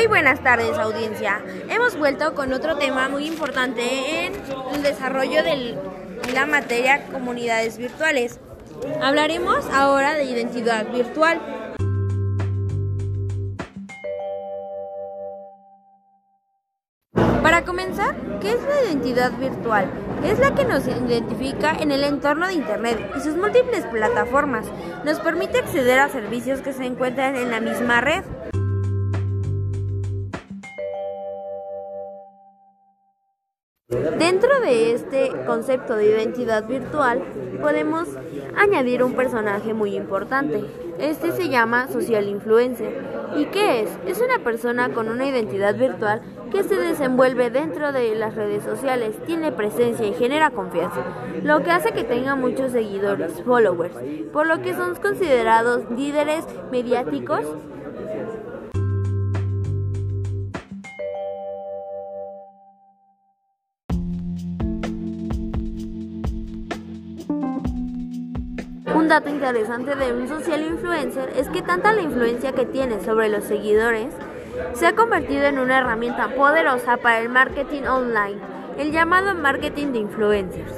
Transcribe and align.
Muy 0.00 0.06
buenas 0.06 0.42
tardes 0.42 0.78
audiencia. 0.78 1.42
Hemos 1.68 1.98
vuelto 1.98 2.34
con 2.34 2.54
otro 2.54 2.78
tema 2.78 3.10
muy 3.10 3.26
importante 3.26 4.24
en 4.24 4.32
el 4.74 4.82
desarrollo 4.82 5.42
de 5.42 5.76
la 6.32 6.46
materia 6.46 7.04
comunidades 7.12 7.76
virtuales. 7.76 8.40
Hablaremos 9.02 9.66
ahora 9.66 10.14
de 10.14 10.24
identidad 10.24 10.90
virtual. 10.90 11.38
Para 17.42 17.66
comenzar, 17.66 18.16
¿qué 18.40 18.52
es 18.52 18.62
la 18.62 18.88
identidad 18.88 19.32
virtual? 19.32 19.90
Es 20.24 20.38
la 20.38 20.54
que 20.54 20.64
nos 20.64 20.86
identifica 20.86 21.72
en 21.78 21.92
el 21.92 22.04
entorno 22.04 22.46
de 22.46 22.54
Internet 22.54 22.98
y 23.18 23.20
sus 23.20 23.36
múltiples 23.36 23.84
plataformas. 23.84 24.64
Nos 25.04 25.20
permite 25.20 25.58
acceder 25.58 25.98
a 25.98 26.08
servicios 26.08 26.62
que 26.62 26.72
se 26.72 26.86
encuentran 26.86 27.36
en 27.36 27.50
la 27.50 27.60
misma 27.60 28.00
red. 28.00 28.24
Dentro 33.90 34.60
de 34.60 34.92
este 34.92 35.32
concepto 35.46 35.96
de 35.96 36.06
identidad 36.06 36.64
virtual 36.64 37.24
podemos 37.60 38.06
añadir 38.56 39.02
un 39.02 39.14
personaje 39.14 39.74
muy 39.74 39.96
importante. 39.96 40.64
Este 41.00 41.32
se 41.32 41.48
llama 41.48 41.88
social 41.88 42.28
influencer. 42.28 43.02
¿Y 43.36 43.46
qué 43.46 43.82
es? 43.82 43.90
Es 44.06 44.20
una 44.20 44.38
persona 44.44 44.90
con 44.90 45.08
una 45.08 45.26
identidad 45.26 45.74
virtual 45.74 46.22
que 46.52 46.62
se 46.62 46.76
desenvuelve 46.76 47.50
dentro 47.50 47.92
de 47.92 48.14
las 48.14 48.36
redes 48.36 48.62
sociales, 48.62 49.16
tiene 49.26 49.50
presencia 49.50 50.06
y 50.06 50.14
genera 50.14 50.50
confianza, 50.50 51.02
lo 51.42 51.62
que 51.64 51.70
hace 51.72 51.90
que 51.90 52.04
tenga 52.04 52.36
muchos 52.36 52.72
seguidores, 52.72 53.42
followers, 53.42 53.94
por 54.32 54.46
lo 54.46 54.62
que 54.62 54.74
son 54.74 54.94
considerados 54.96 55.90
líderes 55.90 56.44
mediáticos 56.70 57.44
Un 68.94 69.06
dato 69.06 69.28
interesante 69.28 69.94
de 69.94 70.12
un 70.12 70.26
social 70.26 70.62
influencer 70.62 71.32
es 71.36 71.48
que 71.48 71.62
tanta 71.62 71.92
la 71.92 72.02
influencia 72.02 72.52
que 72.52 72.66
tiene 72.66 73.00
sobre 73.00 73.28
los 73.28 73.44
seguidores 73.44 74.12
se 74.74 74.86
ha 74.86 74.96
convertido 74.96 75.44
en 75.44 75.58
una 75.58 75.78
herramienta 75.78 76.34
poderosa 76.34 76.96
para 76.96 77.20
el 77.20 77.28
marketing 77.28 77.82
online, 77.82 78.38
el 78.78 78.90
llamado 78.90 79.34
marketing 79.34 79.92
de 79.92 79.98
influencers. 80.00 80.74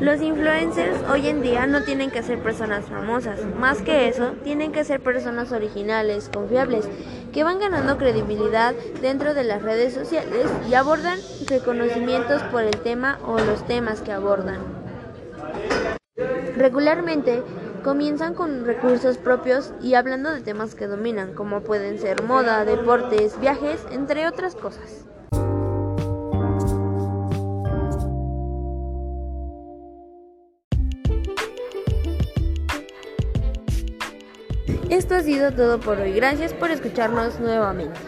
Los 0.00 0.20
influencers 0.20 0.98
hoy 1.10 1.28
en 1.28 1.40
día 1.40 1.66
no 1.66 1.82
tienen 1.82 2.10
que 2.10 2.22
ser 2.22 2.38
personas 2.38 2.84
famosas, 2.84 3.40
más 3.58 3.80
que 3.80 4.06
eso, 4.06 4.32
tienen 4.44 4.70
que 4.70 4.84
ser 4.84 5.00
personas 5.00 5.50
originales, 5.50 6.30
confiables, 6.32 6.88
que 7.34 7.42
van 7.42 7.58
ganando 7.58 7.98
credibilidad 7.98 8.74
dentro 9.02 9.34
de 9.34 9.42
las 9.42 9.60
redes 9.60 9.92
sociales 9.92 10.46
y 10.70 10.74
abordan 10.74 11.18
reconocimientos 11.48 12.40
por 12.44 12.62
el 12.62 12.78
tema 12.78 13.18
o 13.26 13.38
los 13.38 13.66
temas 13.66 14.00
que 14.00 14.12
abordan. 14.12 14.60
Regularmente 16.56 17.42
comienzan 17.82 18.34
con 18.34 18.64
recursos 18.64 19.18
propios 19.18 19.72
y 19.82 19.94
hablando 19.94 20.32
de 20.32 20.42
temas 20.42 20.76
que 20.76 20.86
dominan, 20.86 21.34
como 21.34 21.60
pueden 21.62 21.98
ser 21.98 22.22
moda, 22.22 22.64
deportes, 22.64 23.38
viajes, 23.40 23.84
entre 23.90 24.28
otras 24.28 24.54
cosas. 24.54 25.04
Esto 34.90 35.14
ha 35.14 35.22
sido 35.22 35.52
todo 35.52 35.80
por 35.80 35.98
hoy. 35.98 36.12
Gracias 36.12 36.52
por 36.52 36.70
escucharnos 36.70 37.40
nuevamente. 37.40 37.98